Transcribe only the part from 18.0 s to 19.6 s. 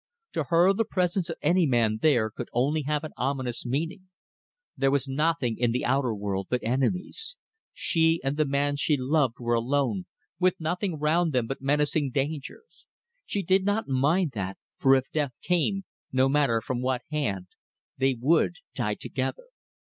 would die together.